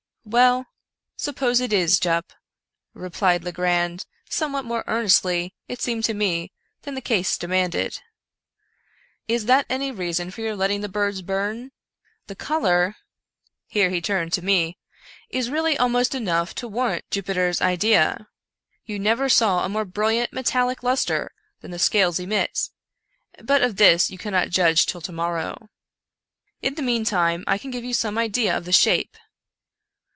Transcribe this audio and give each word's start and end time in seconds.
"Well, 0.41 0.67
suppose 1.17 1.59
it 1.59 1.73
is, 1.73 1.99
Jup," 1.99 2.31
replied 2.93 3.43
Legrand, 3.43 4.05
somewhat 4.29 4.63
more 4.63 4.83
earnestly, 4.87 5.55
it 5.67 5.81
seemed 5.81 6.03
to 6.05 6.13
me, 6.13 6.53
than 6.83 6.93
the 6.93 7.01
case 7.01 7.37
demanded;" 7.37 7.99
is 9.27 9.45
that 9.47 9.65
any 9.67 9.91
reason 9.91 10.29
for 10.31 10.39
your 10.41 10.55
letting 10.55 10.79
the 10.81 10.87
birds 10.87 11.21
burn? 11.23 11.71
The 12.27 12.35
color 12.35 12.95
"—here 13.75 13.89
he 13.89 13.99
turned 13.99 14.31
to 14.33 14.43
me 14.45 14.77
—"is 15.31 15.49
really 15.49 15.75
almost 15.77 16.13
enough 16.15 16.53
to 16.55 16.67
warrant 16.67 17.03
Jupiter's 17.09 17.59
idea. 17.59 18.29
You 18.85 18.99
never 18.99 19.27
saw 19.27 19.65
a 19.65 19.69
more 19.69 19.85
brilliant 19.85 20.31
metallic 20.31 20.81
luster 20.83 21.33
than 21.61 21.71
the 21.71 21.79
scales 21.79 22.19
emit— 22.19 22.69
but 23.43 23.63
of 23.63 23.75
this 23.75 24.09
you 24.11 24.19
can 24.19 24.31
not 24.31 24.49
judge 24.49 24.85
till 24.85 25.01
to 25.01 25.11
morrow. 25.11 25.69
In 26.61 26.75
the 26.75 26.83
meantime 26.83 27.43
I 27.47 27.57
can 27.57 27.71
give 27.71 27.83
you 27.83 27.95
some 27.95 28.17
idea 28.19 28.55
of 28.55 28.63
the 28.65 28.71
shape." 28.71 29.17